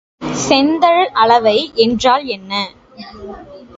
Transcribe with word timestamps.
செந்தழல் 0.43 1.11
அளவை 1.15 1.55
என்றால் 1.75 2.25
என்ன? 2.27 2.51